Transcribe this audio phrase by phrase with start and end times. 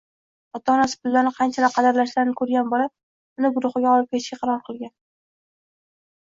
[0.59, 2.87] Ota-onasi pullarni qanchalar qadrlashlarini ko‘rgan bola
[3.43, 4.95] uni guruhiga olib ketishga qaror qilgan.